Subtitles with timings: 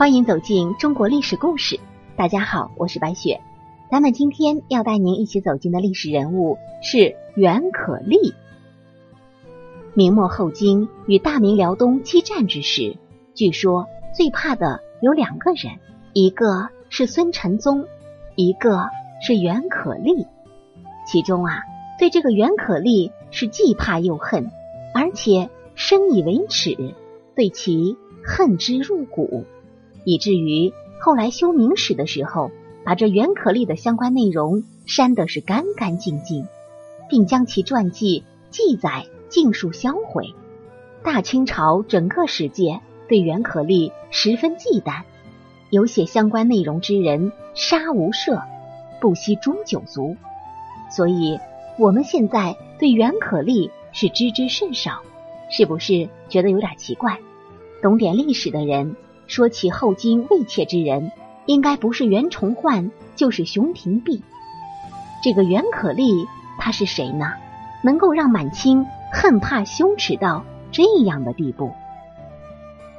[0.00, 1.78] 欢迎走进中国历史故事。
[2.16, 3.42] 大家好，我是白雪。
[3.90, 8.32] 咱们今天要带您一起走进的历史人物是袁可立。
[9.92, 12.96] 明末后金与大明辽东激战之时，
[13.34, 15.74] 据说最怕的有两个人，
[16.14, 17.84] 一个是孙承宗，
[18.36, 18.88] 一个
[19.20, 20.26] 是袁可立。
[21.06, 21.58] 其中啊，
[21.98, 24.50] 对这个袁可立是既怕又恨，
[24.94, 26.94] 而且深以为耻，
[27.36, 29.44] 对其恨之入骨。
[30.04, 32.50] 以至于后来修明史的时候，
[32.84, 36.46] 把这袁可立的相关内容删的是干干净净，
[37.08, 40.34] 并将其传记记载尽数销毁。
[41.02, 45.02] 大清朝整个史界对袁可立十分忌惮，
[45.70, 48.42] 有写相关内容之人杀无赦，
[49.00, 50.16] 不惜诛九族。
[50.90, 51.38] 所以，
[51.78, 55.00] 我们现在对袁可立是知之甚少，
[55.50, 57.18] 是不是觉得有点奇怪？
[57.80, 58.96] 懂点历史的人。
[59.30, 61.12] 说起后金魏妾之人，
[61.46, 64.24] 应该不是袁崇焕，就是熊廷弼。
[65.22, 66.26] 这个袁可立
[66.58, 67.34] 他是谁呢？
[67.84, 71.70] 能够让满清恨怕羞耻到这样的地步？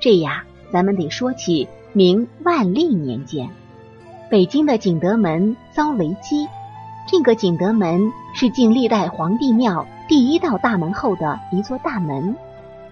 [0.00, 3.50] 这呀，咱们得说起明万历年间，
[4.30, 6.46] 北京的景德门遭雷击。
[7.08, 12.36] 这个景德门是进历代皇帝庙第一道大门后的一座大门，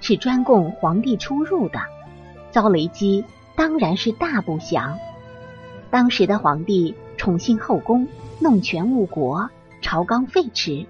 [0.00, 1.80] 是专供皇帝出入的。
[2.56, 3.22] 遭雷击，
[3.54, 4.98] 当然是大不祥。
[5.90, 8.08] 当时的皇帝宠信后宫，
[8.40, 9.50] 弄权误国，
[9.82, 10.86] 朝纲废弛，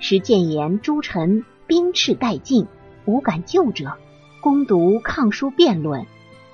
[0.00, 2.66] 时谏言诸臣兵斥殆尽，
[3.04, 3.92] 无敢救者，
[4.42, 6.06] 攻读抗书辩论。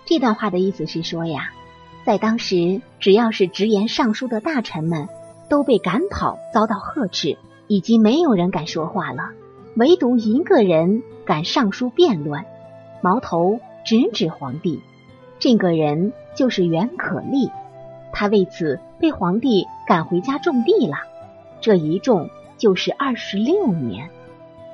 [0.04, 1.52] 这段话的意思是说呀，
[2.04, 5.08] 在当时，只要是直言上书的大臣们，
[5.48, 9.30] 都被赶跑，遭到呵斥，已经没有人敢说话了，
[9.76, 12.44] 唯独一个人敢上书辩论，
[13.00, 13.60] 矛头。
[13.86, 14.82] 直指皇帝，
[15.38, 17.52] 这个人就是袁可立，
[18.12, 20.96] 他为此被皇帝赶回家种地了，
[21.60, 24.10] 这一种就是二十六年，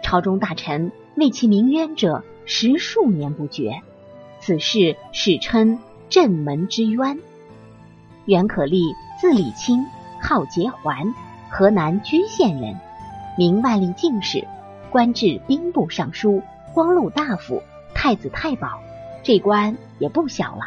[0.02, 3.82] 朝中大臣为其鸣冤者十数年不绝，
[4.40, 5.78] 此事史称
[6.08, 7.20] 镇门之冤。
[8.24, 8.80] 袁可立
[9.20, 9.84] 字礼清，
[10.22, 11.14] 号节环，
[11.50, 12.76] 河南居县人，
[13.36, 14.48] 明万历进士，
[14.90, 16.40] 官至兵部尚书、
[16.72, 17.62] 光禄大夫、
[17.92, 18.80] 太子太保。
[19.22, 20.62] 这官也不小了。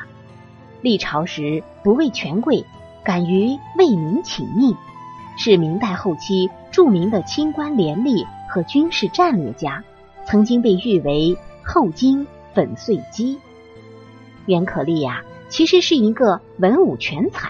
[0.81, 2.63] 历朝时不畏权贵，
[3.03, 4.75] 敢于为民请命，
[5.38, 9.83] 是明代后期著名的清官廉吏和军事战略家，
[10.25, 13.39] 曾经被誉为后金粉碎机。
[14.45, 17.49] 袁可立呀，其实是一个文武全才，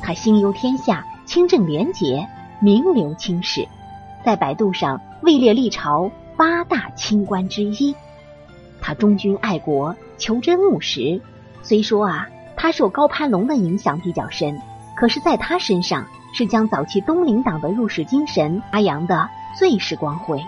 [0.00, 2.26] 他心忧天下，清正廉洁，
[2.60, 3.68] 名留青史，
[4.24, 7.94] 在百度上位列历朝八大清官之一。
[8.82, 9.96] 他忠君爱国。
[10.18, 11.20] 求真务实，
[11.62, 14.60] 虽说啊，他受高攀龙的影响比较深，
[14.96, 19.28] 可是在他身上是将早期东林党的入世精神发扬的
[19.58, 20.40] 最是光辉。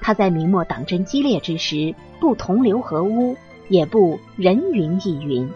[0.00, 3.36] 他在明末党争激烈之时，不同流合污，
[3.68, 5.50] 也不人云亦云。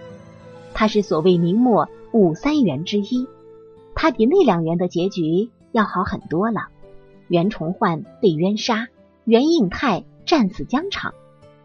[0.74, 3.28] 他是所谓明末五三元之一，
[3.94, 6.62] 他比那两元的结局要好很多了。
[7.28, 8.88] 袁崇焕被冤杀，
[9.24, 11.14] 袁应泰战死疆场。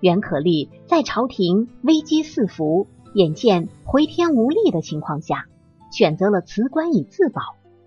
[0.02, 5.46] 袁可立在朝廷危机四伏、眼见回天无力的情况下，
[5.92, 7.42] 选择了辞官以自保，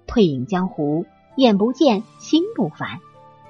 [0.07, 3.01] 退隐江湖，眼不见心不烦，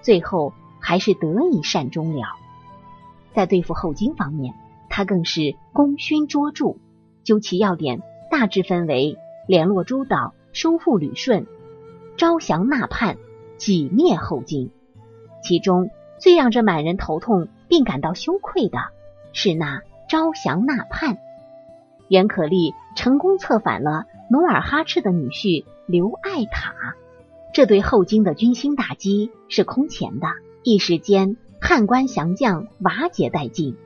[0.00, 2.22] 最后还是得以善终了。
[3.34, 4.54] 在对付后金方面，
[4.88, 6.76] 他更是功勋卓著。
[7.22, 8.00] 究其要点，
[8.30, 11.46] 大致分为联络诸岛、收复旅顺、
[12.16, 13.18] 招降纳叛、
[13.58, 14.70] 挤灭后金。
[15.42, 17.48] 其中最让这满人头痛。
[17.74, 18.78] 并感到羞愧的
[19.32, 21.18] 是那招降纳叛，
[22.06, 26.72] 袁可立成功策反了努尔哈赤的女婿刘爱塔，
[27.52, 30.28] 这对后金的军心打击是空前的，
[30.62, 33.76] 一时间汉官降将瓦解殆尽。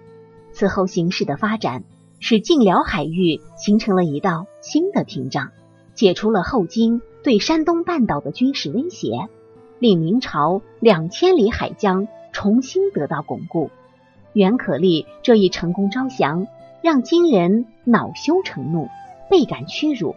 [0.52, 1.82] 此后形势的发展，
[2.20, 5.48] 使晋辽海域形成了一道新的屏障，
[5.94, 9.30] 解除了后金对山东半岛的军事威胁，
[9.78, 12.06] 令明朝两千里海疆。
[12.30, 13.70] 重新得到巩固，
[14.34, 16.46] 袁可立这一成功招降，
[16.82, 18.88] 让金人恼羞成怒，
[19.30, 20.14] 倍感屈辱。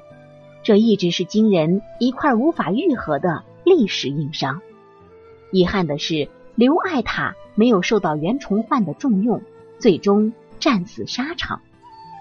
[0.63, 4.61] 这一直是金人一块无法愈合的历史硬伤。
[5.51, 9.41] 遗憾的是，刘爱塔没有受到袁崇焕的重用，
[9.79, 11.61] 最终战死沙场。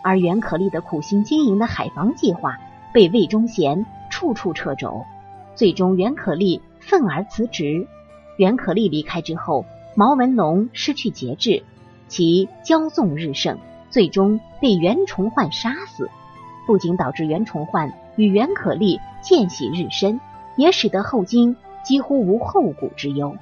[0.02, 2.56] 而袁可立的苦心经营的海防计划
[2.94, 5.04] 被魏忠贤处处掣肘，
[5.54, 7.86] 最终袁可立愤而辞职。
[8.36, 9.66] 袁可立离开之后。
[9.96, 11.64] 毛文龙失去节制，
[12.10, 13.56] 其骄纵日盛，
[13.88, 16.10] 最终被袁崇焕杀死，
[16.66, 20.20] 不仅导致袁崇焕与袁可立见喜日深，
[20.56, 23.36] 也使得后金几乎无后顾之忧。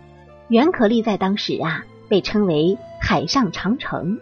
[0.49, 4.21] 袁可立在当时啊，被称为海上长城。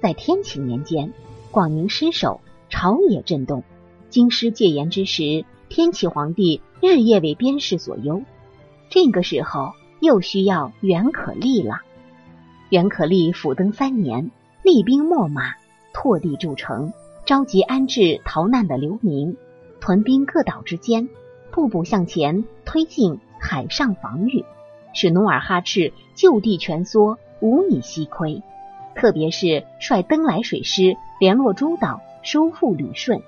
[0.00, 1.12] 在天启年间，
[1.50, 2.40] 广宁失守，
[2.70, 3.62] 朝野震动。
[4.10, 8.22] 京师戒严之时，天启皇帝日夜为边事所忧。
[8.90, 11.82] 这个时候又需要袁可立了。
[12.72, 14.30] 袁可立辅登三年，
[14.62, 15.56] 厉兵秣马，
[15.92, 16.94] 拓地筑城，
[17.26, 19.36] 召集安置逃难的流民，
[19.78, 21.10] 屯兵各岛之间，
[21.50, 24.46] 步步向前推进海上防御，
[24.94, 28.42] 使努尔哈赤就地蜷缩，无以西窥。
[28.94, 33.20] 特别是率登莱水师联络诸岛，收复旅顺。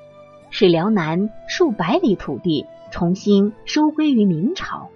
[0.49, 4.88] 使辽南数百里土地重新收归于明朝，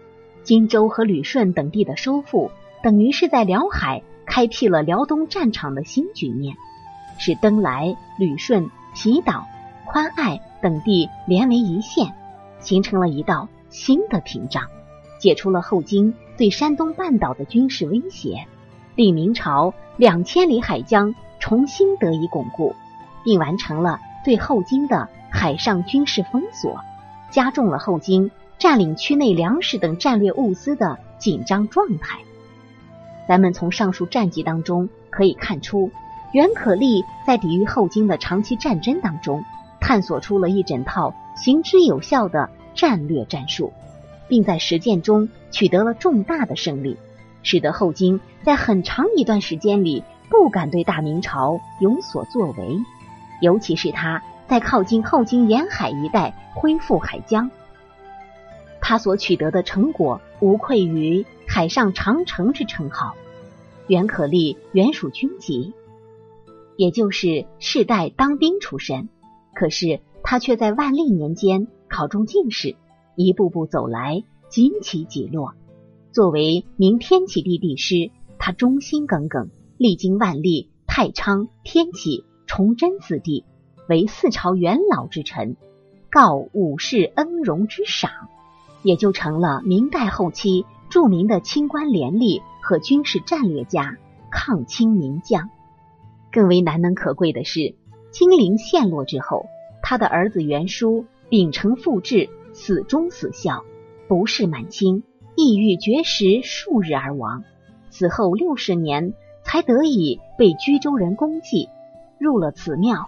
[0.42, 2.50] 荆州和旅顺等地的收复，
[2.82, 6.56] 等于是在辽海开辟了辽东战场的新局面，
[7.18, 9.46] 使登莱、旅顺、皮岛、
[9.86, 12.14] 宽爱等地连为一线，
[12.60, 14.64] 形成了一道新的屏障，
[15.18, 18.46] 解除了后金对山东半岛的军事威胁，
[18.94, 22.74] 令明朝两千里海疆重新得以巩固，
[23.24, 25.08] 并完成了对后金的。
[25.30, 26.80] 海上军事封锁，
[27.30, 32.18] 加重了后金占领区内粮食等战略物资的紧张状态。
[33.28, 35.92] 咱们从上述战绩当中可以看出，
[36.32, 39.44] 袁可立在抵御后金的长期战争当中，
[39.80, 43.70] 探索出了一整套行之有效的战略战术，
[44.28, 46.96] 并在实践中取得了重大的胜利，
[47.42, 52.78] 使得后金在很长一段时间里不敢对大明朝有所作为，
[53.42, 54.22] 尤其是他。
[54.48, 57.50] 在靠近后金沿海一带恢复海疆，
[58.80, 63.16] 他所取得的成果无愧于“海上长城”之称号。
[63.88, 65.72] 袁可立原属军籍，
[66.76, 69.08] 也就是世代当兵出身，
[69.54, 72.76] 可是他却在万历年间考中进士，
[73.16, 75.54] 一步步走来，几起几落。
[76.12, 83.44] 作为明天启帝帝师，他忠心耿耿，历经万历、太昌、天启、崇祯四帝。
[83.88, 85.56] 为四朝元老之臣，
[86.10, 88.10] 告武士恩荣之赏，
[88.82, 93.96] 也就成了明代后期著名的清官廉吏和军事战略家、
[94.30, 95.50] 抗清名将。
[96.30, 97.74] 更为难能可贵的是，
[98.10, 99.46] 金陵陷落之后，
[99.82, 103.64] 他的儿子袁叔秉承父志，死忠死孝，
[104.08, 105.02] 不是满清，
[105.36, 107.44] 抑郁绝食数日而亡。
[107.90, 111.68] 死后六十年，才得以被居州人公祭，
[112.18, 113.06] 入了此庙。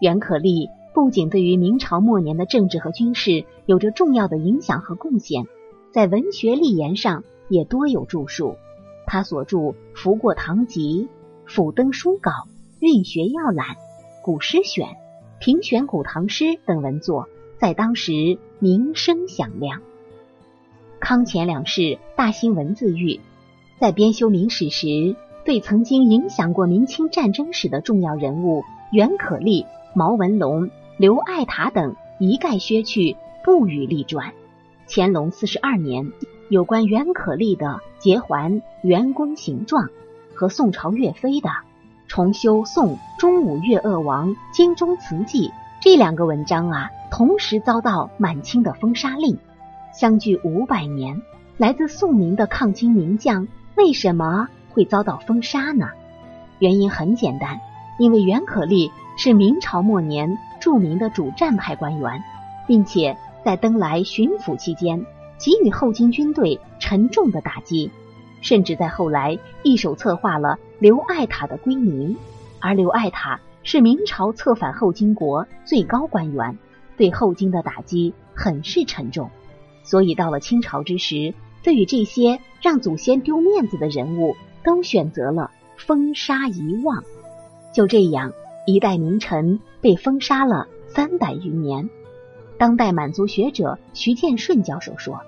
[0.00, 5.44] 袁可立不仅对于明朝末年的政治和军事有着重要的影响和贡献，
[5.92, 8.56] 在文学立言上也多有著述。
[9.06, 9.58] 他所著
[9.94, 11.08] 《拂过堂集》
[11.52, 12.30] 《辅登书稿》
[12.78, 13.66] 《运学要览》
[14.22, 14.86] 《古诗选》
[15.40, 17.28] 《评选古唐诗》等文作，
[17.58, 19.82] 在当时名声响亮。
[21.00, 23.20] 康乾两世大兴文字狱，
[23.80, 29.66] 在编修明史时，对曾经影响过明清战争史的重要人物袁可立。
[29.92, 34.32] 毛文龙、刘爱塔等一概削去，不予立传。
[34.92, 36.10] 乾隆四十二年，
[36.48, 37.66] 有关袁可立的
[38.00, 39.84] 《结环袁公形状》
[40.34, 41.48] 和宋朝岳飞的
[42.08, 45.48] 《重修宋中武岳鄂王金钟祠记》
[45.80, 49.38] 这两个文章啊，同时遭到满清的封杀令。
[49.94, 51.22] 相距五百年，
[51.56, 55.90] 来自宋明的抗清名将为什么会遭到封杀呢？
[56.58, 57.60] 原因很简单，
[57.96, 58.90] 因为袁可立。
[59.16, 62.24] 是明朝末年著名的主战派官员，
[62.66, 65.06] 并且在登莱巡抚期间
[65.38, 67.90] 给予后金军队沉重的打击，
[68.40, 72.16] 甚至在后来一手策划了刘爱塔的归宁。
[72.60, 76.58] 而刘爱塔是明朝策反后金国最高官员，
[76.96, 79.30] 对后金的打击很是沉重。
[79.82, 87.02] 所以到了清朝之时，对于这些让祖先丢面子的人物，都选择了封杀遗忘。
[87.72, 88.32] 就这样。
[88.66, 91.88] 一代名臣被封杀了三百余年。
[92.60, 95.22] 当代满族学者徐建顺教授说：“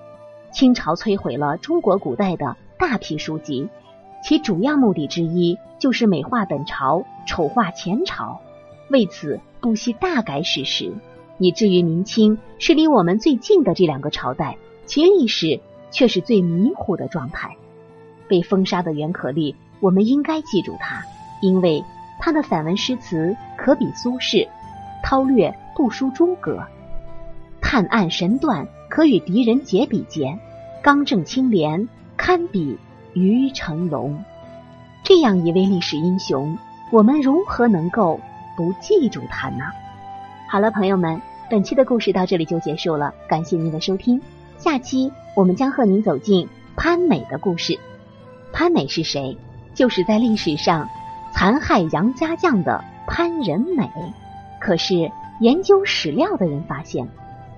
[0.53, 3.69] 清朝摧毁了中国古代的大批书籍，
[4.23, 8.39] 其主要目的之一就是美化本朝，丑化前朝，
[8.91, 10.93] 为此不惜大改史实，
[11.39, 15.59] 以至于明清是离我们最近的这两个朝代，其历史
[15.89, 17.57] 却是最迷糊的状态。”
[18.29, 21.03] 被封杀的袁可立，我们应该记住他，
[21.41, 21.83] 因为。
[22.19, 24.47] 他的散文诗词可比苏轼，
[25.03, 26.63] 韬略不输诸葛，
[27.73, 30.39] 探案神断可与狄仁杰比肩，
[30.83, 32.77] 刚正清廉堪比
[33.15, 34.23] 于成龙。
[35.03, 36.55] 这样一位历史英雄，
[36.91, 38.19] 我们如何能够
[38.55, 39.65] 不记住他呢？
[40.51, 44.21] 好了，朋友们，本期的故事到这里就结束了，感谢您的收听。
[44.59, 47.79] 下期我们将和您走进潘美的故事。
[48.51, 49.35] 潘美是谁？
[49.73, 50.87] 就是在历史上
[51.33, 53.89] 残害杨家将的潘仁美。
[54.59, 57.07] 可是研究史料的人发现，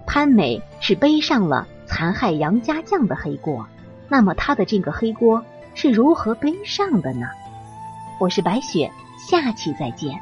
[0.05, 3.65] 潘美是背上了残害杨家将的黑锅。
[4.07, 5.43] 那么他的这个黑锅
[5.73, 7.27] 是如何背上的呢？
[8.19, 8.91] 我是白雪，
[9.29, 10.19] 下期再见。